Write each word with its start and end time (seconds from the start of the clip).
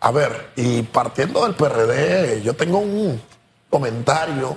A 0.00 0.12
ver, 0.12 0.52
y 0.54 0.82
partiendo 0.82 1.42
del 1.44 1.54
PRD, 1.54 2.40
yo 2.42 2.54
tengo 2.54 2.78
un 2.78 3.20
comentario 3.68 4.56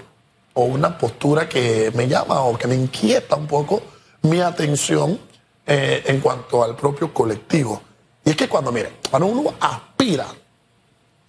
o 0.53 0.65
una 0.65 0.97
postura 0.97 1.49
que 1.49 1.91
me 1.95 2.07
llama 2.07 2.41
o 2.41 2.57
que 2.57 2.67
me 2.67 2.75
inquieta 2.75 3.35
un 3.35 3.47
poco 3.47 3.81
mi 4.21 4.39
atención 4.39 5.19
eh, 5.65 6.03
en 6.05 6.19
cuanto 6.19 6.63
al 6.63 6.75
propio 6.75 7.11
colectivo. 7.11 7.81
Y 8.23 8.31
es 8.31 8.35
que 8.35 8.47
cuando, 8.47 8.71
miren, 8.71 8.97
cuando 9.09 9.27
uno 9.27 9.53
aspira 9.59 10.27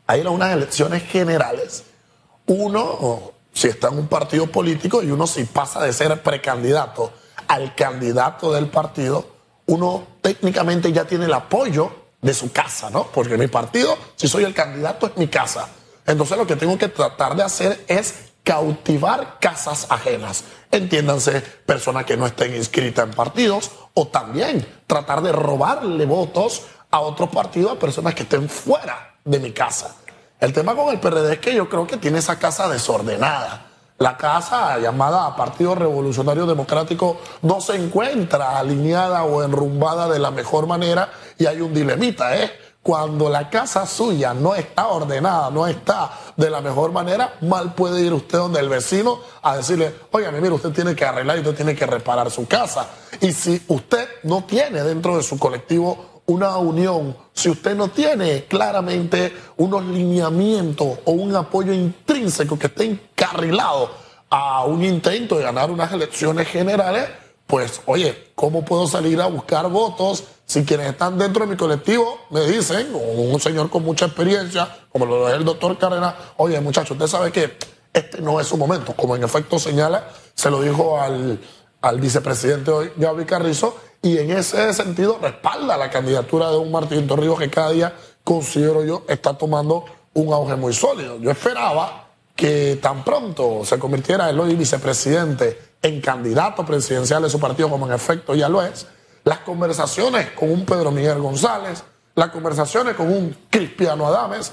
a 0.07 0.17
ir 0.17 0.27
a 0.27 0.31
unas 0.31 0.53
elecciones 0.53 1.05
generales, 1.05 1.85
uno, 2.47 3.33
si 3.53 3.69
está 3.69 3.89
en 3.89 3.99
un 3.99 4.09
partido 4.09 4.47
político 4.47 5.03
y 5.03 5.11
uno 5.11 5.27
si 5.27 5.45
pasa 5.45 5.83
de 5.83 5.93
ser 5.95 6.23
precandidato 6.23 7.13
al 7.49 7.75
candidato 7.75 8.53
del 8.53 8.67
partido, 8.67 9.27
uno 9.67 10.07
técnicamente 10.21 10.93
ya 10.93 11.07
tiene 11.07 11.25
el 11.25 11.33
apoyo 11.33 12.02
de 12.23 12.33
su 12.33 12.53
casa, 12.53 12.89
¿no? 12.89 13.09
Porque 13.09 13.37
mi 13.37 13.49
partido, 13.49 13.99
si 14.17 14.29
soy 14.29 14.45
el 14.45 14.55
candidato, 14.55 15.09
es 15.09 15.17
mi 15.17 15.29
casa. 15.29 15.69
Entonces 16.07 16.39
lo 16.39 16.47
que 16.47 16.57
tengo 16.57 16.79
que 16.79 16.89
tratar 16.89 17.37
de 17.37 17.43
hacer 17.43 17.85
es 17.89 18.15
cautivar 18.45 19.39
casas 19.41 19.87
ajenas. 19.91 20.45
Entiéndanse, 20.71 21.41
personas 21.41 22.05
que 22.05 22.17
no 22.17 22.27
estén 22.27 22.55
inscritas 22.55 23.05
en 23.05 23.15
partidos 23.15 23.71
o 23.95 24.09
también 24.09 24.67
tratar 24.87 25.23
de 25.23 25.33
robarle 25.33 26.07
votos 26.07 26.63
a 26.91 27.01
otros 27.01 27.29
partidos 27.29 27.73
a 27.73 27.79
personas 27.79 28.15
que 28.15 28.23
estén 28.23 28.49
fuera 28.49 29.17
de 29.25 29.39
mi 29.39 29.53
casa. 29.53 29.97
El 30.41 30.53
tema 30.53 30.75
con 30.75 30.89
el 30.89 30.99
PRD 30.99 31.35
es 31.35 31.39
que 31.39 31.55
yo 31.55 31.69
creo 31.69 31.87
que 31.87 31.97
tiene 31.97 32.19
esa 32.19 32.39
casa 32.39 32.69
desordenada. 32.69 33.67
La 33.99 34.17
casa 34.17 34.77
llamada 34.79 35.37
Partido 35.37 35.77
Revolucionario 35.77 36.47
Democrático 36.47 37.21
no 37.43 37.61
se 37.61 37.77
encuentra 37.77 38.59
alineada 38.59 39.23
o 39.23 39.45
enrumbada 39.45 40.09
de 40.09 40.19
la 40.19 40.33
mejor 40.33 40.67
manera 40.67 41.09
y 41.43 41.47
hay 41.47 41.61
un 41.61 41.75
dilemita, 41.75 42.37
¿eh? 42.37 42.53
Cuando 42.81 43.29
la 43.29 43.51
casa 43.51 43.85
suya 43.85 44.33
no 44.33 44.55
está 44.55 44.87
ordenada, 44.87 45.51
no 45.51 45.67
está 45.67 46.13
de 46.37 46.49
la 46.49 46.61
mejor 46.61 46.93
manera, 46.93 47.35
mal 47.41 47.75
puede 47.75 48.01
ir 48.01 48.13
usted 48.13 48.39
donde 48.39 48.61
el 48.61 48.69
vecino 48.69 49.19
a 49.43 49.57
decirle, 49.57 49.93
oye, 50.13 50.31
mire, 50.31 50.51
usted 50.51 50.71
tiene 50.71 50.95
que 50.95 51.05
arreglar 51.05 51.37
y 51.37 51.41
usted 51.41 51.57
tiene 51.57 51.75
que 51.75 51.85
reparar 51.85 52.31
su 52.31 52.47
casa. 52.47 52.87
Y 53.21 53.33
si 53.33 53.61
usted 53.67 54.09
no 54.23 54.45
tiene 54.45 54.85
dentro 54.85 55.17
de 55.17 55.25
su 55.25 55.37
colectivo 55.37 56.23
una 56.27 56.57
unión, 56.59 57.17
si 57.33 57.51
usted 57.51 57.75
no 57.75 57.89
tiene 57.89 58.45
claramente 58.45 59.33
unos 59.57 59.85
lineamientos 59.85 61.01
o 61.05 61.11
un 61.11 61.35
apoyo 61.35 61.73
intrínseco 61.73 62.57
que 62.57 62.69
esté 62.69 62.85
encarrilado 62.85 63.91
a 64.31 64.65
un 64.65 64.85
intento 64.85 65.39
de 65.39 65.43
ganar 65.43 65.73
unas 65.73 65.93
elecciones 65.93 66.47
generales, 66.47 67.09
pues 67.53 67.83
oye, 67.85 68.33
¿cómo 68.35 68.65
puedo 68.65 68.87
salir 68.87 69.21
a 69.21 69.27
buscar 69.27 69.69
votos 69.69 70.25
si 70.47 70.65
quienes 70.65 70.89
están 70.89 71.19
dentro 71.19 71.45
de 71.45 71.51
mi 71.51 71.57
colectivo 71.59 72.21
me 72.31 72.41
dicen, 72.47 72.95
o 72.95 72.99
un 72.99 73.39
señor 73.43 73.69
con 73.69 73.83
mucha 73.83 74.07
experiencia, 74.07 74.87
como 74.91 75.05
lo 75.05 75.29
es 75.29 75.35
el 75.35 75.45
doctor 75.45 75.77
Cárdenas, 75.77 76.15
oye 76.39 76.59
muchacho, 76.63 76.95
usted 76.95 77.07
sabe 77.09 77.31
que 77.31 77.59
este 77.93 78.23
no 78.23 78.41
es 78.41 78.47
su 78.47 78.57
momento, 78.57 78.95
como 78.97 79.17
en 79.17 79.25
efecto 79.25 79.59
señala, 79.59 80.09
se 80.35 80.49
lo 80.49 80.63
dijo 80.63 80.99
al, 80.99 81.39
al 81.83 82.01
vicepresidente 82.01 82.71
hoy, 82.71 82.93
Gaby 82.97 83.27
Carrizo, 83.27 83.77
y 84.01 84.17
en 84.17 84.31
ese 84.31 84.73
sentido 84.73 85.19
respalda 85.21 85.77
la 85.77 85.91
candidatura 85.91 86.51
de 86.51 86.57
un 86.57 86.73
Martín 86.73 87.07
Torrijos 87.07 87.39
que 87.39 87.51
cada 87.51 87.73
día, 87.73 87.95
considero 88.25 88.83
yo, 88.83 89.05
está 89.09 89.37
tomando 89.37 89.85
un 90.15 90.33
auge 90.33 90.57
muy 90.57 90.73
sólido. 90.73 91.19
Yo 91.19 91.31
esperaba 91.31 92.09
que 92.35 92.79
tan 92.81 93.05
pronto 93.05 93.67
se 93.67 93.79
convirtiera 93.79 94.31
el 94.31 94.41
hoy 94.41 94.57
vicepresidente 94.57 95.72
en 95.83 96.01
candidato 96.01 96.65
presidencial 96.65 97.23
de 97.23 97.31
su 97.31 97.41
partido, 97.41 97.69
como 97.69 97.87
en 97.87 97.93
efecto 97.93 98.35
ya 98.35 98.49
lo 98.49 98.63
es, 98.63 98.87
las 99.25 99.39
conversaciones 99.39 100.31
con 100.31 100.51
un 100.51 100.65
Pedro 100.65 100.91
Miguel 100.91 101.19
González, 101.19 101.83
las 102.15 102.31
conversaciones 102.31 102.95
con 102.95 103.09
un 103.09 103.37
Cristiano 103.51 104.07
Adames, 104.07 104.53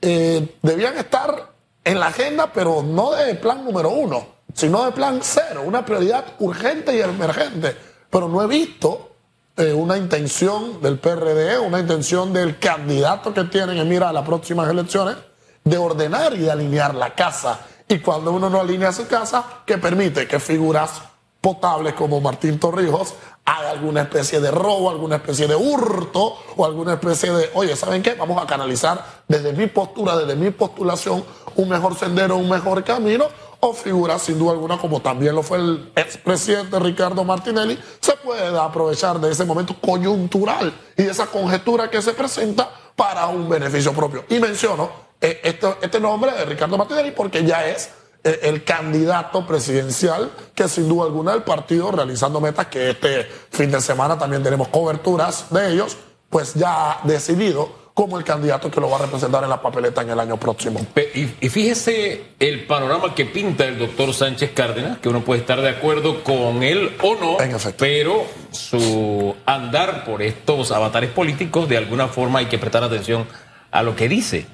eh, 0.00 0.56
debían 0.62 0.96
estar 0.96 1.52
en 1.84 1.98
la 1.98 2.06
agenda, 2.06 2.52
pero 2.52 2.82
no 2.82 3.12
de 3.12 3.34
plan 3.34 3.64
número 3.64 3.90
uno, 3.90 4.26
sino 4.54 4.84
de 4.84 4.92
plan 4.92 5.20
cero, 5.22 5.62
una 5.64 5.84
prioridad 5.84 6.24
urgente 6.38 6.96
y 6.96 7.00
emergente 7.00 7.88
pero 8.10 8.28
no 8.28 8.42
he 8.42 8.46
visto 8.46 9.16
eh, 9.56 9.72
una 9.72 9.96
intención 9.96 10.80
del 10.80 10.98
PRD, 10.98 11.58
una 11.58 11.80
intención 11.80 12.32
del 12.32 12.58
candidato 12.58 13.34
que 13.34 13.44
tienen 13.44 13.76
en 13.76 13.88
mira 13.88 14.08
a 14.08 14.12
las 14.12 14.24
próximas 14.24 14.68
elecciones 14.68 15.16
de 15.64 15.76
ordenar 15.76 16.34
y 16.34 16.38
de 16.38 16.50
alinear 16.50 16.94
la 16.94 17.14
casa. 17.14 17.60
Y 17.88 18.00
cuando 18.00 18.32
uno 18.32 18.50
no 18.50 18.60
alinea 18.60 18.92
su 18.92 19.06
casa, 19.06 19.62
que 19.64 19.78
permite 19.78 20.28
que 20.28 20.38
figuras 20.38 21.02
potables 21.40 21.94
como 21.94 22.20
Martín 22.20 22.58
Torrijos 22.58 23.14
haga 23.44 23.70
alguna 23.70 24.02
especie 24.02 24.40
de 24.40 24.50
robo, 24.50 24.90
alguna 24.90 25.16
especie 25.16 25.46
de 25.46 25.56
hurto 25.56 26.36
o 26.56 26.64
alguna 26.66 26.94
especie 26.94 27.32
de, 27.32 27.50
oye, 27.54 27.74
¿saben 27.76 28.02
qué? 28.02 28.14
Vamos 28.14 28.42
a 28.42 28.46
canalizar 28.46 29.22
desde 29.26 29.54
mi 29.54 29.66
postura, 29.68 30.16
desde 30.18 30.36
mi 30.36 30.50
postulación, 30.50 31.24
un 31.56 31.68
mejor 31.68 31.96
sendero, 31.96 32.36
un 32.36 32.50
mejor 32.50 32.84
camino 32.84 33.24
o 33.60 33.72
figuras, 33.72 34.22
sin 34.22 34.38
duda 34.38 34.52
alguna, 34.52 34.78
como 34.78 35.00
también 35.00 35.34
lo 35.34 35.42
fue 35.42 35.58
el 35.58 35.92
expresidente 35.96 36.78
Ricardo 36.78 37.24
Martinelli, 37.24 37.78
se 38.00 38.12
puede 38.16 38.56
aprovechar 38.56 39.18
de 39.18 39.32
ese 39.32 39.44
momento 39.44 39.74
coyuntural 39.80 40.72
y 40.96 41.04
de 41.04 41.10
esa 41.10 41.26
conjetura 41.26 41.90
que 41.90 42.02
se 42.02 42.12
presenta 42.12 42.70
para 42.94 43.26
un 43.26 43.48
beneficio 43.48 43.92
propio. 43.92 44.24
Y 44.28 44.38
menciono 44.38 45.07
eh, 45.20 45.40
este, 45.42 45.66
este, 45.82 46.00
nombre 46.00 46.32
de 46.32 46.44
Ricardo 46.44 46.78
Martinelli 46.78 47.10
porque 47.10 47.44
ya 47.44 47.66
es 47.66 47.90
eh, 48.22 48.40
el 48.42 48.64
candidato 48.64 49.46
presidencial 49.46 50.30
que 50.54 50.68
sin 50.68 50.88
duda 50.88 51.06
alguna 51.06 51.34
el 51.34 51.42
partido 51.42 51.90
realizando 51.90 52.40
metas 52.40 52.66
que 52.66 52.90
este 52.90 53.24
fin 53.50 53.70
de 53.70 53.80
semana 53.80 54.18
también 54.18 54.42
tenemos 54.42 54.68
coberturas 54.68 55.46
de 55.50 55.72
ellos, 55.72 55.96
pues 56.30 56.54
ya 56.54 56.92
ha 56.92 57.00
decidido 57.04 57.88
como 57.98 58.16
el 58.16 58.22
candidato 58.22 58.70
que 58.70 58.80
lo 58.80 58.88
va 58.88 58.98
a 58.98 59.00
representar 59.00 59.42
en 59.42 59.50
la 59.50 59.60
papeleta 59.60 60.02
en 60.02 60.10
el 60.10 60.20
año 60.20 60.36
próximo. 60.36 60.80
Y, 61.14 61.48
fíjese 61.48 62.26
el 62.38 62.64
panorama 62.64 63.12
que 63.12 63.24
pinta 63.24 63.64
el 63.64 63.76
doctor 63.76 64.14
Sánchez 64.14 64.52
Cárdenas, 64.54 64.98
que 64.98 65.08
uno 65.08 65.24
puede 65.24 65.40
estar 65.40 65.60
de 65.60 65.70
acuerdo 65.70 66.22
con 66.22 66.62
él 66.62 66.96
o 67.02 67.16
no, 67.16 67.38
pero 67.76 68.24
su 68.52 69.34
andar 69.44 70.04
por 70.04 70.22
estos 70.22 70.70
avatares 70.70 71.10
políticos, 71.10 71.68
de 71.68 71.76
alguna 71.76 72.06
forma 72.06 72.38
hay 72.38 72.46
que 72.46 72.56
prestar 72.56 72.84
atención 72.84 73.26
a 73.72 73.82
lo 73.82 73.96
que 73.96 74.08
dice. 74.08 74.46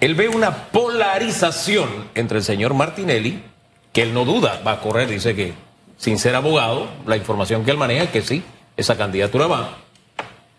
Él 0.00 0.14
ve 0.14 0.28
una 0.28 0.68
polarización 0.68 2.10
entre 2.14 2.38
el 2.38 2.44
señor 2.44 2.74
Martinelli, 2.74 3.42
que 3.92 4.02
él 4.02 4.12
no 4.12 4.24
duda, 4.24 4.60
va 4.66 4.72
a 4.72 4.80
correr, 4.80 5.08
dice 5.08 5.34
que 5.34 5.54
sin 5.96 6.18
ser 6.18 6.34
abogado, 6.34 6.88
la 7.06 7.16
información 7.16 7.64
que 7.64 7.70
él 7.70 7.78
maneja 7.78 8.04
es 8.04 8.10
que 8.10 8.22
sí, 8.22 8.44
esa 8.76 8.96
candidatura 8.96 9.46
va 9.46 9.86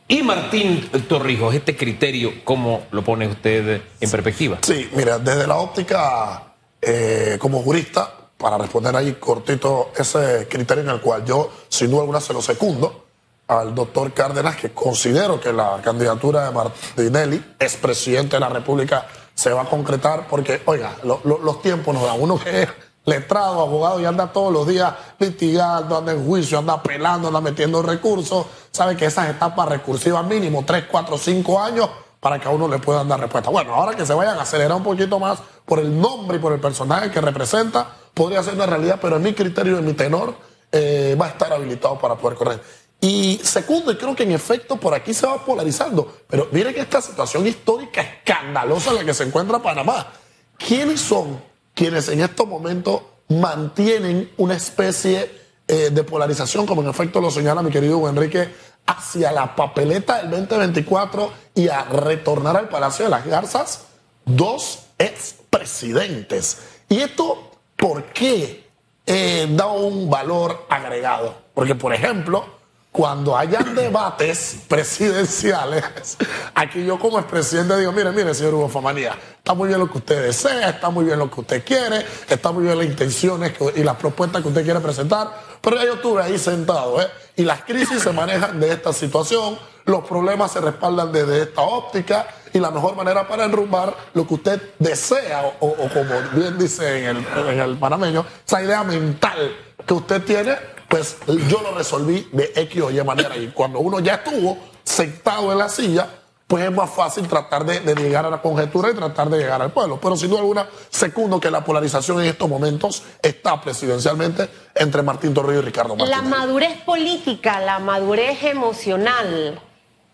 y 0.09 0.24
Martín 0.24 0.90
Torrijos, 1.09 1.53
este 1.53 1.75
criterio, 1.75 2.31
¿cómo 2.46 2.84
lo 2.92 3.03
pone 3.03 3.28
usted 3.28 3.81
en 4.00 4.09
perspectiva? 4.09 4.59
Sí, 4.62 4.90
mira, 4.94 5.20
desde 5.20 5.46
la 5.46 5.58
óptica 5.58 6.54
eh, 6.81 7.36
como 7.38 7.62
jurista, 7.62 8.14
para 8.38 8.58
responder 8.58 8.96
ahí 8.96 9.14
cortito 9.19 9.92
ese 9.98 10.48
criterio 10.50 10.84
en 10.84 10.92
el 10.92 11.02
cual 11.02 11.25
yo, 11.25 11.52
sin 11.68 11.92
duda 11.92 12.02
alguna, 12.02 12.22
se 12.22 12.31
lo 12.31 12.42
secundo 12.42 13.08
al 13.50 13.75
doctor 13.75 14.14
Cárdenas, 14.14 14.56
que 14.56 14.72
considero 14.72 15.42
que 15.42 15.52
la 15.52 15.81
candidatura 15.84 16.46
de 16.46 16.52
Martinelli, 16.52 17.44
expresidente 17.59 18.38
de 18.38 18.40
la 18.40 18.50
República, 18.50 19.08
se 19.38 19.53
va 19.53 19.62
a 19.62 19.66
concretar 19.66 20.28
porque, 20.28 20.64
oiga, 20.66 20.96
los 21.03 21.62
tiempos 21.62 21.94
nos 21.94 22.03
dan. 22.03 22.20
Uno 22.20 22.40
que 22.40 22.68
letrado, 23.06 23.62
abogado, 23.62 24.02
y 24.02 24.06
anda 24.06 24.34
todos 24.34 24.52
los 24.52 24.68
días 24.68 24.94
litigando, 25.20 25.96
anda 25.96 26.12
en 26.12 26.25
juicio, 26.25 26.58
anda 26.58 26.74
apelando, 26.74 27.28
anda 27.28 27.40
metiendo 27.40 27.84
recursos. 27.84 28.48
Sabe 28.72 28.98
que 28.98 29.06
esas 29.06 29.30
etapas 29.30 29.70
recursivas 29.70 30.25
mínimo 30.25 30.64
3, 30.66 30.86
4, 30.90 31.18
5 31.18 31.62
años 31.62 31.88
para 32.20 32.40
que 32.40 32.48
a 32.48 32.52
uno 32.52 32.68
le 32.68 32.80
puedan 32.80 33.08
dar 33.08 33.20
respuesta. 33.20 33.52
Bueno, 33.52 33.75
ahora 33.75 33.96
que 33.96 34.08
se 34.08 34.14
vayan 34.14 34.40
a 34.40 34.42
acelerar 34.42 34.75
un 34.75 34.84
poquito 34.84 35.20
más 35.20 35.40
por 35.66 35.80
el 35.80 36.02
nombre 36.02 36.38
y 36.38 36.40
por 36.40 36.52
el 36.52 36.59
personaje 36.59 37.12
que 37.12 37.22
representa, 37.22 37.88
podría 38.16 38.42
ser 38.42 38.56
una 38.56 38.66
realidad, 38.66 38.98
pero 39.00 39.18
en 39.18 39.22
mi 39.22 39.34
criterio, 39.34 39.78
en 39.78 39.86
mi 39.86 39.94
tenor, 39.94 40.34
eh, 40.72 41.16
va 41.19 41.28
a 41.28 41.30
estar 41.30 41.54
habilitado 41.54 42.00
para 42.00 42.16
poder 42.16 42.38
correr. 42.38 42.62
Y 43.00 43.40
segundo, 43.44 43.91
y 43.91 43.97
creo 43.97 44.16
que 44.16 44.24
en 44.24 44.31
efecto 44.31 44.78
por 44.78 44.94
aquí 44.94 45.13
se 45.13 45.28
va 45.28 45.44
polarizando, 45.46 46.22
pero 46.28 46.50
miren 46.52 46.75
esta 46.78 47.02
situación 47.02 47.46
histórica 47.46 48.02
escandalosa 48.02 48.89
en 48.89 48.95
la 48.98 49.06
que 49.06 49.13
se 49.13 49.24
encuentra 49.24 49.60
Panamá. 49.60 50.12
¿Quiénes 50.57 51.01
son 51.01 51.39
quienes 51.77 52.10
en 52.10 52.22
estos 52.22 52.48
momentos 52.48 53.01
mantienen 53.30 54.31
una 54.38 54.56
especie 54.56 55.30
eh, 55.68 55.92
de 55.92 56.04
polarización, 56.04 56.66
como 56.66 56.81
en 56.81 56.89
efecto 56.89 57.22
lo 57.22 57.30
señala 57.30 57.62
mi 57.62 57.69
querido 57.69 58.10
Enrique, 58.10 58.50
hacia 58.88 59.31
la 59.31 59.56
papeleta 59.56 60.24
del 60.24 60.31
2024 60.31 61.31
y 61.54 61.68
a 61.68 61.83
retornar 61.83 62.57
al 62.57 62.68
Palacio 62.68 63.06
de 63.06 63.12
las 63.12 63.25
Garzas 63.27 63.83
dos 64.25 64.88
expresidentes. 64.98 66.62
¿Y 66.89 67.01
esto 67.01 67.51
por 67.75 68.06
qué 68.06 68.68
eh, 69.06 69.48
da 69.51 69.68
un 69.68 70.10
valor 70.10 70.66
agregado? 70.69 71.36
Porque, 71.54 71.75
por 71.75 71.94
ejemplo, 71.94 72.56
cuando 72.98 73.38
hayan 73.38 73.76
debates 73.76 74.58
presidenciales, 74.68 76.18
aquí 76.56 76.84
yo 76.84 76.98
como 76.98 77.20
expresidente 77.20 77.78
digo, 77.78 77.92
mire, 77.92 78.12
mire, 78.12 78.34
señor 78.34 78.56
Hugo 78.56 78.70
Famanía, 78.70 79.16
está 79.38 79.54
muy 79.54 79.68
bien 79.68 79.80
lo 79.80 79.88
que 79.92 80.00
usted 80.00 80.24
desea, 80.24 80.70
está 80.70 80.90
muy 80.90 81.06
bien 81.06 81.20
lo 81.20 81.30
que 81.30 81.42
usted 81.42 81.64
quiere, 81.64 82.04
está 82.28 82.52
muy 82.52 82.64
bien 82.64 82.76
las 82.76 82.88
intenciones 82.88 83.54
y 83.76 83.84
las 83.84 83.98
propuestas 83.98 84.42
que 84.42 84.48
usted 84.48 84.64
quiere 84.64 84.80
presentar, 84.80 85.32
pero 85.62 85.78
ya 85.78 85.86
yo 85.86 85.94
estuve 85.94 86.24
ahí 86.24 86.40
sentado, 86.40 87.00
¿eh? 87.00 87.08
Y 87.36 87.44
las 87.44 87.62
crisis 87.62 88.02
se 88.02 88.12
manejan 88.12 88.60
de 88.60 88.74
esta 88.74 88.92
situación, 88.92 89.60
los 89.86 90.04
problemas 90.04 90.52
se 90.54 90.60
respaldan 90.60 91.12
desde 91.12 91.44
esta 91.44 91.62
óptica, 91.62 92.26
y 92.52 92.60
la 92.60 92.72
mejor 92.72 92.96
manera 92.96 93.28
para 93.28 93.46
enrumbar 93.46 93.96
lo 94.16 94.26
que 94.26 94.34
usted 94.34 94.62
desea, 94.80 95.44
o, 95.60 95.76
como 95.76 96.20
bien 96.34 96.58
dice 96.58 97.06
en 97.06 97.18
el, 97.18 97.28
en 97.48 97.60
el 97.60 97.78
panameño, 97.78 98.26
esa 98.44 98.64
idea 98.64 98.84
mental 98.84 99.56
que 99.86 99.94
usted 99.94 100.24
tiene, 100.24 100.58
pues 100.88 101.18
yo 101.28 101.62
lo 101.62 101.72
resolví 101.72 102.28
de 102.31 102.51
X 102.56 102.81
o 102.81 102.92
Y 102.92 103.04
manera. 103.04 103.36
Y 103.38 103.48
cuando 103.48 103.80
uno 103.80 104.00
ya 104.00 104.16
estuvo 104.16 104.57
sentado 104.84 105.51
en 105.51 105.57
la 105.57 105.69
silla, 105.69 106.07
pues 106.48 106.63
es 106.63 106.72
más 106.72 106.89
fácil 106.89 107.28
tratar 107.28 107.66
de, 107.66 107.94
llegar 107.95 108.25
a 108.25 108.30
la 108.30 108.42
conjetura 108.42 108.89
y 108.89 108.94
tratar 108.94 109.30
de 109.30 109.38
llegar 109.38 109.62
al 109.62 109.72
pueblo. 109.72 110.00
Pero 110.01 110.16
sin 110.16 110.30
duda 110.30 110.39
alguna, 110.39 110.68
segundo 110.89 111.42
que 111.42 111.51
la 111.51 111.63
polarización 111.63 112.22
en 112.22 112.28
estos 112.28 112.48
momentos 112.48 113.04
está 113.22 113.60
presidencialmente 113.60 114.50
entre 114.74 115.01
Martín 115.01 115.34
Torrillo 115.34 115.60
y 115.60 115.63
Ricardo 115.63 115.95
Martínez. 115.98 116.10
La 116.10 116.22
madurez 116.22 116.81
política, 116.84 117.60
la 117.60 117.80
madurez 117.80 118.42
emocional, 118.44 119.60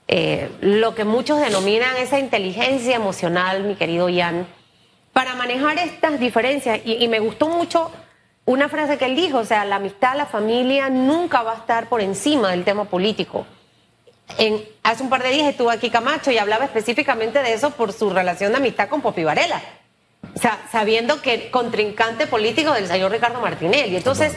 eh, 0.08 0.52
lo 0.62 0.96
que 0.96 1.06
muchos 1.06 1.40
denominan 1.40 1.98
esa 1.98 2.18
inteligencia 2.18 2.96
emocional, 2.96 3.64
mi 3.64 3.75
querido 3.75 4.10
Ian, 4.10 4.48
para 5.14 5.36
manejar 5.36 5.78
estas 5.78 6.20
diferencias, 6.20 6.80
y, 6.84 6.94
y 6.94 7.08
me 7.08 7.20
gustó 7.20 7.48
mucho 7.48 7.92
una 8.45 8.69
frase 8.69 8.98
que 8.98 9.06
él 9.06 9.16
dijo, 9.16 9.40
o 9.40 9.45
sea, 9.45 9.66
la 9.66 9.78
amistad, 9.78 10.16
la 10.16 10.25
familia 10.25 10.90
nunca 10.90 11.44
va 11.44 11.54
a 11.54 11.57
estar 11.57 11.88
por 11.88 12.01
encima 12.01 12.51
del 12.51 12.63
tema 12.63 12.86
político 12.86 13.45
hace 14.84 15.04
un 15.04 15.10
par 15.10 15.24
de 15.24 15.30
días 15.30 15.48
estuvo 15.48 15.69
aquí 15.69 15.90
Camacho 15.90 16.31
y 16.31 16.38
hablaba 16.38 16.66
específicamente 16.66 17.42
de 17.42 17.54
eso 17.54 17.72
por 17.72 17.94
su 17.94 18.10
relación 18.10 18.51
de 18.51 18.57
amistad 18.57 18.90
con 18.90 19.01
Popi 19.01 19.24
Varela. 19.24 19.62
O 20.36 20.40
sea, 20.40 20.60
sabiendo 20.72 21.22
que 21.22 21.51
contrincante 21.51 22.28
político 22.28 22.72
del 22.72 22.88
señor 22.88 23.12
Ricardo 23.12 23.42
Martinelli. 23.42 23.95
Entonces, 23.95 24.36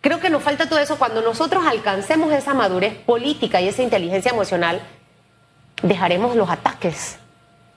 creo 0.00 0.20
que 0.20 0.30
nos 0.30 0.42
falta 0.42 0.68
todo 0.68 0.78
eso. 0.78 0.98
Cuando 0.98 1.22
nosotros 1.22 1.64
alcancemos 1.66 2.32
esa 2.32 2.54
madurez 2.54 2.94
política 2.94 3.60
y 3.60 3.68
esa 3.68 3.82
inteligencia 3.82 4.32
emocional, 4.32 4.82
dejaremos 5.82 6.36
los 6.36 6.50
ataques 6.50 7.18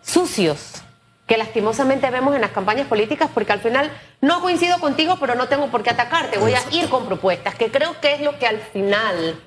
sucios 0.01 0.83
que 1.31 1.37
lastimosamente 1.37 2.09
vemos 2.09 2.35
en 2.35 2.41
las 2.41 2.51
campañas 2.51 2.87
políticas, 2.87 3.29
porque 3.33 3.53
al 3.53 3.61
final 3.61 3.89
no 4.19 4.41
coincido 4.41 4.79
contigo, 4.81 5.15
pero 5.17 5.33
no 5.33 5.47
tengo 5.47 5.67
por 5.67 5.81
qué 5.81 5.91
atacarte. 5.91 6.37
Voy 6.37 6.53
a 6.53 6.61
ir 6.71 6.89
con 6.89 7.05
propuestas, 7.05 7.55
que 7.55 7.71
creo 7.71 7.97
que 8.01 8.15
es 8.15 8.19
lo 8.19 8.37
que 8.37 8.47
al 8.47 8.59
final 8.59 9.39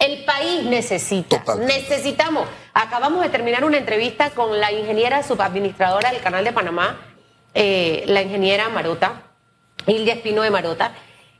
el 0.00 0.24
país 0.24 0.64
necesita. 0.64 1.40
Necesitamos. 1.54 2.48
Acabamos 2.72 3.22
de 3.22 3.28
terminar 3.28 3.64
una 3.64 3.76
entrevista 3.76 4.30
con 4.30 4.58
la 4.58 4.72
ingeniera 4.72 5.22
subadministradora 5.22 6.10
del 6.10 6.20
Canal 6.20 6.42
de 6.42 6.52
Panamá, 6.52 7.00
eh, 7.54 8.02
la 8.08 8.20
ingeniera 8.20 8.68
Marota, 8.70 9.22
Hilda 9.86 10.14
Espino 10.14 10.42
de 10.42 10.50
Marota, 10.50 10.94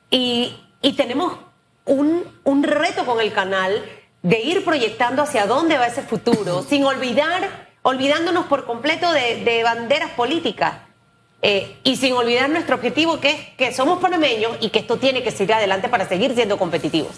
y, 0.09 0.57
tenemos 0.97 1.37
un, 1.85 2.23
un, 2.45 2.63
reto 2.63 3.05
con 3.05 3.21
el 3.21 3.33
canal 3.33 3.85
de 4.23 4.41
ir 4.41 4.65
proyectando 4.65 5.23
hacia 5.23 5.47
dónde 5.49 5.79
va 5.79 5.89
ese 5.89 6.03
futuro, 6.03 6.63
sin 6.63 6.85
olvidar, 6.85 7.64
olvidándonos 7.85 8.47
por 8.47 8.67
completo 8.67 9.13
de 9.13 9.61
banderas 9.63 10.11
políticas. 10.11 10.75
Eh, 11.47 11.77
y 11.85 11.97
sin 11.97 12.15
olvidar 12.15 12.49
nuestro 12.49 12.77
objetivo, 12.77 13.21
que 13.21 13.31
es 13.31 13.41
que 13.59 13.75
somos 13.75 14.01
panameños 14.01 14.57
y 14.61 14.71
que 14.71 14.79
esto 14.79 14.97
tiene 14.97 15.23
que 15.23 15.31
seguir 15.31 15.53
adelante 15.53 15.91
para 15.91 16.09
seguir 16.09 16.35
siendo 16.35 16.57
competitivos. 16.57 17.13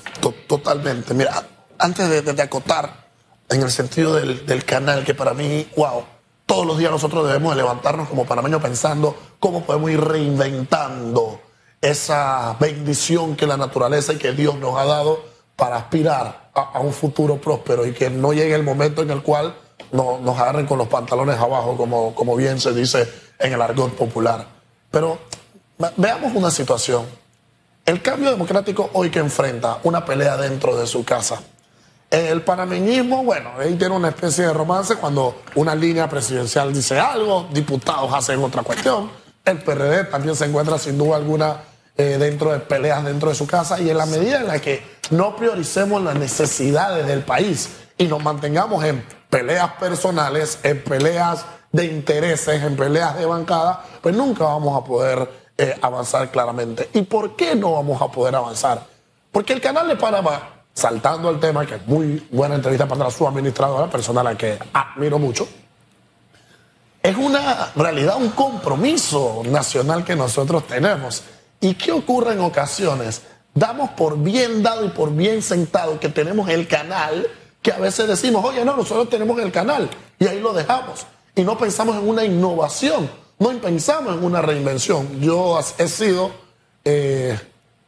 Totalmente. 0.49 1.15
Mira, 1.15 1.45
antes 1.79 2.25
de, 2.25 2.43
acotar, 2.43 3.07
en 3.49 3.63
el 3.63 3.71
sentido 3.71 4.17
del, 4.17 4.65
canal, 4.65 5.05
que 5.05 5.15
para 5.15 5.33
mí, 5.33 5.69
wow, 5.77 6.03
todos 6.45 6.67
los 6.67 6.77
días 6.77 6.91
nosotros 6.91 7.25
debemos 7.25 7.55
levantarnos 7.55 8.09
como 8.09 8.27
panameños 8.27 8.61
pensando 8.61 9.17
cómo 9.39 9.63
podemos 9.63 9.93
ir 9.93 10.01
reinventando 10.01 11.41
esa 11.81 12.57
bendición 12.59 13.37
que 13.37 13.47
la 13.47 13.57
naturaleza 13.57 14.13
y 14.13 14.17
que 14.17 14.33
Dios 14.33 14.57
nos 14.57 14.77
ha 14.77 14.87
dado 14.87 15.25
para 15.55 15.77
aspirar 15.77 16.51
a, 16.53 16.81
un 16.81 16.93
futuro 16.93 17.41
próspero 17.41 17.87
y 17.87 17.93
que 17.93 18.11
no 18.11 18.33
llegue 18.33 18.57
el 18.57 18.65
momento 18.65 19.03
en 19.03 19.13
el 19.13 19.23
cual 19.23 19.55
nos 19.93 20.39
agarren 20.39 20.67
con 20.67 20.79
los 20.79 20.89
pantalones 20.89 21.39
abajo, 21.39 21.77
como, 21.77 22.15
como 22.15 22.37
bien 22.37 22.61
se 22.61 22.73
dice 22.73 23.09
en 23.39 23.53
el 23.53 23.63
argot 23.63 23.95
popular. 23.95 24.47
Pero 24.91 25.19
veamos 25.97 26.35
una 26.35 26.51
situación. 26.51 27.05
El 27.85 28.03
cambio 28.03 28.31
democrático 28.31 28.91
hoy 28.95 29.11
que 29.11 29.21
enfrenta 29.21 29.79
una 29.85 30.05
pelea 30.05 30.37
dentro 30.37 30.77
de 30.77 30.87
su 30.87 31.05
casa. 31.05 31.41
El 32.11 32.43
panameñismo, 32.43 33.25
bueno, 33.25 33.51
ahí 33.59 33.75
tiene 33.75 33.95
una 33.95 34.09
especie 34.09 34.47
de 34.47 34.53
romance 34.53 34.97
cuando 34.97 35.43
una 35.57 35.75
línea 35.75 36.09
presidencial 36.09 36.73
dice 36.73 36.99
algo, 36.99 37.49
diputados 37.53 38.13
hacen 38.13 38.43
otra 38.43 38.63
cuestión. 38.63 39.11
El 39.45 39.59
PRD 39.59 40.05
también 40.05 40.35
se 40.35 40.45
encuentra 40.45 40.79
sin 40.79 40.99
duda 40.99 41.17
alguna 41.17 41.61
eh, 41.99 42.17
dentro 42.19 42.53
de 42.53 42.59
peleas 42.59 43.03
dentro 43.05 43.31
de 43.31 43.35
su 43.35 43.47
casa 43.47 43.81
y 43.81 43.89
en 43.89 43.97
la 43.97 44.05
medida 44.05 44.39
en 44.39 44.49
la 44.49 44.59
que 44.59 44.83
no 45.11 45.35
prioricemos 45.35 46.03
las 46.03 46.15
necesidades 46.15 47.07
del 47.07 47.23
país 47.23 47.71
y 47.97 48.07
nos 48.07 48.23
mantengamos 48.23 48.85
en 48.85 49.03
peleas 49.31 49.73
personales, 49.73 50.59
en 50.63 50.83
peleas 50.83 51.45
de 51.73 51.85
intereses, 51.87 52.63
en 52.63 52.77
peleas 52.77 53.17
de 53.19 53.27
bancada, 53.27 53.85
pues 54.01 54.15
nunca 54.15 54.45
vamos 54.45 54.81
a 54.81 54.85
poder 54.85 55.29
eh, 55.59 55.75
avanzar 55.81 56.31
claramente. 56.31 56.91
¿Y 56.95 57.03
por 57.03 57.37
qué 57.37 57.55
no 57.55 57.73
vamos 57.73 58.01
a 58.01 58.09
poder 58.09 58.35
avanzar? 58.35 58.83
Porque 59.33 59.53
el 59.53 59.61
canal 59.61 59.89
de 59.89 59.97
Panamá, 59.97 60.65
saltando 60.73 61.29
al 61.29 61.41
tema, 61.41 61.67
que 61.67 61.77
es 61.77 61.87
muy 61.87 62.27
buena 62.31 62.55
entrevista 62.55 62.87
para 62.87 63.11
su 63.11 63.27
administradora, 63.27 63.91
persona 63.91 64.29
a 64.29 64.37
que 64.37 64.59
admiro 64.73 65.19
mucho, 65.19 65.47
es 67.03 67.17
una 67.17 67.71
realidad, 67.77 68.17
un 68.17 68.31
compromiso 68.31 69.43
nacional 69.45 70.05
que 70.05 70.17
nosotros 70.17 70.67
tenemos. 70.67 71.23
¿Y 71.61 71.75
qué 71.75 71.93
ocurre 71.93 72.33
en 72.33 72.41
ocasiones? 72.41 73.23
Damos 73.55 73.91
por 73.91 74.19
bien 74.19 74.63
dado 74.63 74.85
y 74.85 74.89
por 74.89 75.13
bien 75.13 75.41
sentado 75.41 76.01
que 76.01 76.09
tenemos 76.09 76.49
el 76.49 76.67
canal, 76.67 77.29
que 77.67 77.73
a 77.73 77.79
veces 77.79 78.07
decimos, 78.07 78.45
oye, 78.45 78.65
no, 78.65 78.77
nosotros 78.77 79.11
tenemos 79.11 79.37
el 79.41 79.51
canal, 79.51 79.91
y 80.21 80.27
ahí 80.29 80.39
lo 80.39 80.53
dejamos 80.53 81.05
y 81.35 81.43
no 81.43 81.59
pensamos 81.59 81.97
en 81.97 82.09
una 82.09 82.25
innovación, 82.25 83.11
no 83.41 83.51
pensamos 83.61 84.15
en 84.15 84.25
una 84.25 84.41
reinvención. 84.41 85.21
Yo 85.21 85.59
he 85.77 85.89
sido 85.89 86.31
eh, 86.85 87.37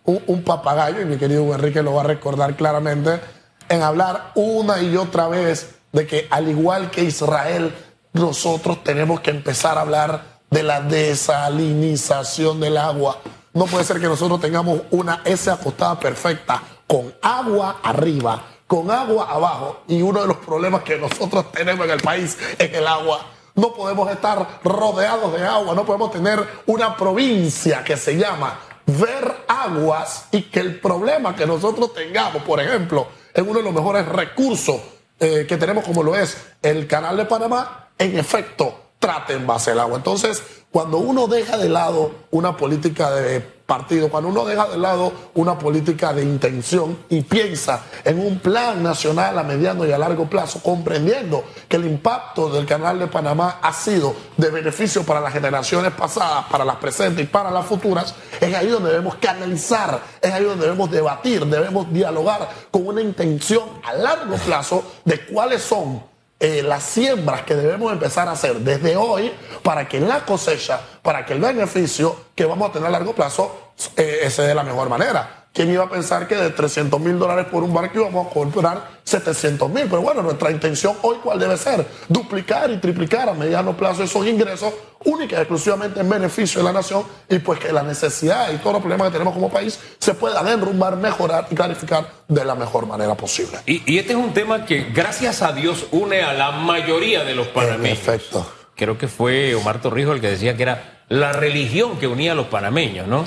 un, 0.04 0.42
papagayo, 0.42 1.00
y 1.00 1.04
mi 1.04 1.16
querido 1.16 1.54
Enrique 1.54 1.80
lo 1.80 1.94
va 1.94 2.00
a 2.00 2.06
recordar 2.06 2.56
claramente, 2.56 3.20
en 3.68 3.82
hablar 3.82 4.32
una 4.34 4.82
y 4.82 4.96
otra 4.96 5.28
vez 5.28 5.76
de 5.92 6.08
que 6.08 6.26
al 6.28 6.48
igual 6.48 6.90
que 6.90 7.04
Israel, 7.04 7.72
nosotros 8.14 8.82
tenemos 8.82 9.20
que 9.20 9.30
empezar 9.30 9.78
a 9.78 9.82
hablar 9.82 10.40
de 10.50 10.64
la 10.64 10.80
desalinización 10.80 12.58
del 12.58 12.78
agua. 12.78 13.18
No 13.54 13.66
puede 13.66 13.84
ser 13.84 14.00
que 14.00 14.08
nosotros 14.08 14.40
tengamos 14.40 14.80
una 14.90 15.22
S 15.24 15.48
acostada 15.48 16.00
perfecta 16.00 16.64
con 16.88 17.14
agua 17.22 17.78
arriba, 17.84 18.42
con 18.68 18.88
agua 18.92 19.26
abajo. 19.28 19.80
Y 19.88 20.00
uno 20.00 20.20
de 20.20 20.28
los 20.28 20.36
problemas 20.36 20.82
que 20.84 20.96
nosotros 20.96 21.50
tenemos 21.50 21.84
en 21.86 21.90
el 21.90 22.00
país 22.00 22.38
es 22.56 22.72
el 22.72 22.86
agua 22.86 23.26
no 23.58 23.74
podemos 23.74 24.08
estar 24.08 24.60
rodeados 24.62 25.32
de 25.32 25.44
agua, 25.44 25.74
no 25.74 25.84
podemos 25.84 26.12
tener 26.12 26.46
una 26.66 26.96
provincia 26.96 27.82
que 27.82 27.96
se 27.96 28.16
llama 28.16 28.56
ver 28.86 29.44
aguas 29.48 30.26
y 30.30 30.42
que 30.42 30.60
el 30.60 30.80
problema 30.80 31.34
que 31.34 31.44
nosotros 31.44 31.92
tengamos, 31.92 32.42
por 32.44 32.60
ejemplo, 32.60 33.08
en 33.34 33.48
uno 33.48 33.58
de 33.58 33.64
los 33.64 33.74
mejores 33.74 34.06
recursos 34.06 34.80
eh, 35.18 35.44
que 35.48 35.56
tenemos 35.56 35.84
como 35.84 36.04
lo 36.04 36.16
es 36.16 36.36
el 36.62 36.86
canal 36.86 37.16
de 37.16 37.24
Panamá, 37.24 37.88
en 37.98 38.16
efecto 38.16 38.87
trate 39.08 39.32
en 39.32 39.46
base 39.46 39.70
al 39.70 39.80
agua. 39.80 39.96
Entonces, 39.96 40.42
cuando 40.70 40.98
uno 40.98 41.28
deja 41.28 41.56
de 41.56 41.70
lado 41.70 42.10
una 42.30 42.58
política 42.58 43.10
de 43.10 43.40
partido, 43.40 44.10
cuando 44.10 44.28
uno 44.28 44.44
deja 44.44 44.68
de 44.68 44.76
lado 44.76 45.10
una 45.32 45.58
política 45.58 46.12
de 46.12 46.22
intención 46.22 46.98
y 47.08 47.22
piensa 47.22 47.84
en 48.04 48.18
un 48.18 48.38
plan 48.38 48.82
nacional 48.82 49.38
a 49.38 49.42
mediano 49.44 49.86
y 49.86 49.92
a 49.92 49.96
largo 49.96 50.28
plazo, 50.28 50.62
comprendiendo 50.62 51.42
que 51.68 51.76
el 51.76 51.86
impacto 51.86 52.50
del 52.50 52.66
Canal 52.66 52.98
de 52.98 53.06
Panamá 53.06 53.60
ha 53.62 53.72
sido 53.72 54.14
de 54.36 54.50
beneficio 54.50 55.04
para 55.04 55.22
las 55.22 55.32
generaciones 55.32 55.92
pasadas, 55.92 56.44
para 56.50 56.66
las 56.66 56.76
presentes 56.76 57.24
y 57.24 57.28
para 57.28 57.50
las 57.50 57.64
futuras, 57.64 58.14
es 58.38 58.54
ahí 58.54 58.68
donde 58.68 58.90
debemos 58.90 59.14
canalizar, 59.14 60.02
es 60.20 60.30
ahí 60.30 60.44
donde 60.44 60.66
debemos 60.66 60.90
debatir, 60.90 61.46
debemos 61.46 61.90
dialogar 61.90 62.46
con 62.70 62.86
una 62.86 63.00
intención 63.00 63.64
a 63.84 63.94
largo 63.94 64.36
plazo 64.36 64.84
de 65.06 65.24
cuáles 65.24 65.62
son 65.62 66.17
eh, 66.40 66.62
las 66.62 66.84
siembras 66.84 67.42
que 67.42 67.54
debemos 67.54 67.92
empezar 67.92 68.28
a 68.28 68.32
hacer 68.32 68.56
desde 68.60 68.96
hoy 68.96 69.32
para 69.62 69.88
que 69.88 69.98
la 69.98 70.24
cosecha, 70.24 70.80
para 71.02 71.26
que 71.26 71.32
el 71.32 71.40
beneficio 71.40 72.16
que 72.34 72.44
vamos 72.44 72.70
a 72.70 72.72
tener 72.72 72.88
a 72.88 72.90
largo 72.90 73.14
plazo 73.14 73.72
eh, 73.96 74.28
se 74.30 74.42
dé 74.42 74.48
de 74.48 74.54
la 74.54 74.62
mejor 74.62 74.88
manera. 74.88 75.47
¿Quién 75.52 75.72
iba 75.72 75.84
a 75.84 75.88
pensar 75.88 76.28
que 76.28 76.36
de 76.36 76.50
300 76.50 77.00
mil 77.00 77.18
dólares 77.18 77.46
por 77.50 77.64
un 77.64 77.74
barco 77.74 77.98
íbamos 77.98 78.26
a 78.26 78.30
comprar 78.30 78.90
700 79.02 79.68
mil? 79.68 79.84
Pero 79.84 80.02
bueno, 80.02 80.22
nuestra 80.22 80.50
intención 80.50 80.94
hoy, 81.02 81.16
¿cuál 81.22 81.38
debe 81.38 81.56
ser? 81.56 81.86
Duplicar 82.08 82.70
y 82.70 82.76
triplicar 82.76 83.28
a 83.28 83.34
mediano 83.34 83.76
plazo 83.76 84.04
esos 84.04 84.26
ingresos, 84.26 84.72
única 85.04 85.36
y 85.36 85.40
exclusivamente 85.40 86.00
en 86.00 86.08
beneficio 86.08 86.60
de 86.60 86.64
la 86.64 86.72
nación, 86.72 87.02
y 87.28 87.38
pues 87.40 87.58
que 87.58 87.72
la 87.72 87.82
necesidad 87.82 88.52
y 88.52 88.58
todos 88.58 88.74
los 88.74 88.82
problemas 88.82 89.08
que 89.08 89.12
tenemos 89.14 89.34
como 89.34 89.50
país 89.50 89.80
se 89.98 90.14
puedan 90.14 90.46
enrumbar, 90.46 90.96
mejorar 90.96 91.48
y 91.50 91.54
clarificar 91.54 92.08
de 92.28 92.44
la 92.44 92.54
mejor 92.54 92.86
manera 92.86 93.16
posible. 93.16 93.58
Y, 93.66 93.98
este 93.98 94.12
es 94.12 94.18
un 94.18 94.32
tema 94.32 94.64
que, 94.64 94.90
gracias 94.94 95.42
a 95.42 95.52
Dios, 95.52 95.86
une 95.90 96.22
a 96.22 96.34
la 96.34 96.52
mayoría 96.52 97.24
de 97.24 97.34
los 97.34 97.48
panameños. 97.48 97.98
Perfecto. 97.98 98.46
Creo 98.76 98.96
que 98.96 99.08
fue 99.08 99.56
Omar 99.56 99.80
Torrijos 99.80 100.14
el 100.14 100.20
que 100.20 100.30
decía 100.30 100.56
que 100.56 100.62
era 100.62 101.02
la 101.08 101.32
religión 101.32 101.98
que 101.98 102.06
unía 102.06 102.32
a 102.32 102.34
los 102.36 102.46
panameños, 102.46 103.08
¿no? 103.08 103.24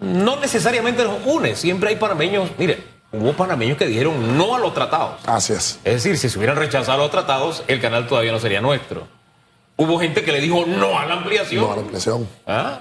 No 0.00 0.36
necesariamente 0.36 1.04
los 1.04 1.18
une. 1.24 1.56
Siempre 1.56 1.90
hay 1.90 1.96
panameños, 1.96 2.50
mire, 2.58 2.84
hubo 3.12 3.32
panameños 3.32 3.78
que 3.78 3.86
dijeron 3.86 4.36
no 4.36 4.54
a 4.54 4.58
los 4.58 4.74
tratados. 4.74 5.20
Así 5.26 5.52
es. 5.52 5.80
Es 5.84 5.94
decir, 5.94 6.18
si 6.18 6.28
se 6.28 6.38
hubieran 6.38 6.56
rechazado 6.56 6.98
los 6.98 7.10
tratados, 7.10 7.62
el 7.66 7.80
canal 7.80 8.06
todavía 8.06 8.32
no 8.32 8.38
sería 8.38 8.60
nuestro. 8.60 9.06
Hubo 9.76 9.98
gente 9.98 10.22
que 10.22 10.30
le 10.30 10.40
dijo 10.40 10.64
no 10.66 10.98
a 10.98 11.04
la 11.04 11.14
ampliación. 11.14 11.64
No 11.64 11.72
a 11.72 11.76
la 11.76 11.82
ampliación. 11.82 12.28
¿Ah? 12.46 12.80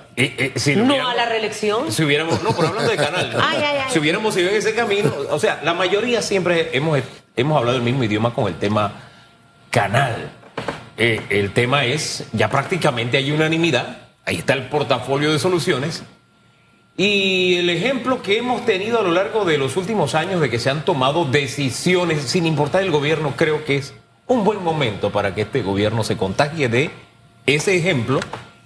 no 0.76 1.08
a 1.08 1.16
la 1.16 1.26
reelección. 1.26 1.92
Si 1.92 2.04
hubiéramos, 2.04 2.44
no, 2.44 2.56
pero 2.56 2.68
hablando 2.68 2.92
de 2.92 2.98
canal. 2.98 3.36
Si 3.90 3.98
hubiéramos 3.98 4.38
ido 4.38 4.50
en 4.50 4.56
ese 4.58 4.76
camino, 4.76 5.12
o 5.32 5.40
sea, 5.40 5.60
la 5.64 5.74
mayoría 5.74 6.22
siempre 6.22 6.70
hemos, 6.74 7.00
hemos 7.36 7.58
hablado 7.58 7.78
el 7.78 7.84
mismo 7.84 8.04
idioma 8.04 8.34
con 8.34 8.48
el 8.48 8.60
tema 8.60 8.94
canal. 9.72 10.32
Eh, 10.98 11.20
el 11.30 11.52
tema 11.52 11.86
es, 11.86 12.26
ya 12.32 12.50
prácticamente 12.50 13.18
hay 13.18 13.32
unanimidad, 13.32 13.98
ahí 14.26 14.38
está 14.38 14.54
el 14.54 14.68
portafolio 14.68 15.32
de 15.32 15.40
soluciones. 15.40 16.04
Y 16.96 17.56
el 17.56 17.70
ejemplo 17.70 18.22
que 18.22 18.38
hemos 18.38 18.66
tenido 18.66 19.00
a 19.00 19.04
lo 19.04 19.12
largo 19.12 19.46
de 19.46 19.58
los 19.58 19.78
últimos 19.78 20.14
años 20.14 20.40
de 20.40 20.50
que 20.50 20.60
se 20.60 20.70
han 20.70 20.86
tomado 20.86 21.26
decisiones 21.26 22.22
sin 22.24 22.46
importar 22.46 22.84
el 22.84 22.92
gobierno, 22.92 23.34
creo 23.36 23.66
que 23.66 23.78
es 23.78 23.94
un 24.28 24.44
buen 24.44 24.64
momento 24.64 25.12
para 25.12 25.34
que 25.34 25.42
este 25.42 25.64
gobierno 25.64 26.04
se 26.04 26.18
contagie 26.18 26.70
de 26.70 26.92
ese 27.46 27.76
ejemplo 27.76 28.20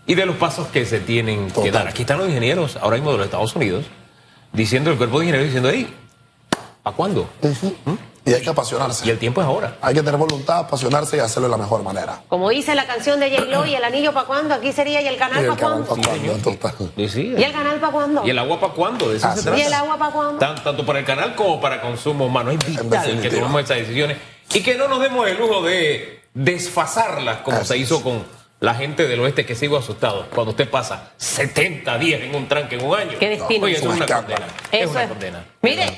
y 0.06 0.16
de 0.16 0.26
los 0.26 0.36
pasos 0.36 0.68
que 0.68 0.86
se 0.86 1.00
tienen 1.00 1.50
que 1.52 1.72
dar. 1.72 1.88
Aquí 1.88 2.02
están 2.02 2.18
los 2.18 2.28
ingenieros, 2.28 2.76
ahora 2.78 2.98
mismo 2.98 3.12
de 3.12 3.18
los 3.18 3.26
Estados 3.26 3.56
Unidos, 3.56 3.86
diciendo 4.52 4.92
el 4.92 4.98
cuerpo 4.98 5.20
de 5.20 5.26
ingenieros 5.26 5.48
diciendo, 5.48 5.70
ahí, 5.70 5.94
¿a 6.84 6.92
cuándo? 6.92 7.30
¿Mm? 7.86 7.92
Y 8.28 8.34
hay 8.34 8.42
que 8.42 8.50
apasionarse. 8.50 9.08
Y 9.08 9.10
el 9.10 9.18
tiempo 9.18 9.42
es 9.42 9.48
ahora. 9.48 9.78
Hay 9.82 9.94
que 9.94 10.04
tener 10.04 10.20
voluntad, 10.20 10.60
apasionarse 10.60 11.16
y 11.18 11.20
hacerlo 11.22 11.48
de 11.48 11.52
la 11.52 11.58
mejor 11.58 11.82
manera. 11.82 12.22
Como 12.28 12.50
dice 12.50 12.76
la 12.76 12.86
canción 12.86 13.20
de 13.22 13.30
J-Lo, 13.30 13.66
¿y 13.66 13.76
el 13.76 13.84
anillo 13.84 14.14
para 14.14 14.28
cuándo? 14.28 14.54
Aquí 14.54 14.74
sería, 14.74 15.02
¿y 15.02 15.08
el 15.08 15.18
canal 15.18 15.46
para 15.46 15.62
cuándo? 15.62 15.98
¿Y 17.16 17.44
el 17.44 17.52
canal 17.54 17.80
para 17.80 17.94
cuándo? 17.94 18.26
¿Y 18.26 18.30
el 18.30 18.40
agua 18.40 18.60
para 18.60 18.74
cuándo? 18.74 19.14
¿Y 19.14 19.62
el 19.62 19.74
agua 19.74 19.98
para 19.98 20.12
cuándo? 20.12 20.40
tanto 20.40 20.86
para 20.86 21.00
el 21.00 21.06
canal 21.06 21.36
como 21.36 21.62
para 21.62 21.82
consumo 21.82 22.26
humano. 22.26 22.52
Es 22.52 22.60
vital 22.66 23.22
que 23.22 23.30
tomemos 23.30 23.62
estas 23.62 23.78
decisiones 23.78 24.18
y 24.54 24.62
que 24.62 24.76
no 24.76 24.88
nos 24.88 25.00
demos 25.00 25.28
el 25.28 25.38
lujo 25.38 25.62
de 25.62 26.22
desfasarlas 26.34 27.38
como 27.38 27.64
se 27.64 27.78
hizo 27.78 28.02
con 28.04 28.24
la 28.60 28.74
gente 28.74 29.08
del 29.08 29.20
oeste 29.20 29.46
que 29.46 29.56
sigo 29.56 29.78
asustado 29.78 30.28
cuando 30.34 30.52
usted 30.52 30.70
pasa 30.70 31.12
70 31.18 31.98
días 32.00 32.22
en 32.22 32.36
un 32.36 32.48
tranque 32.48 32.76
en 32.76 32.86
un 32.86 32.96
año. 32.96 33.18
Qué 33.20 33.30
destino. 33.30 33.66
Oye, 33.66 33.76
es 33.76 33.82
una 33.84 34.06
condena. 34.06 34.48
es 34.72 34.90
una 34.90 35.08
condena. 35.08 35.46
Mire. 35.62 35.94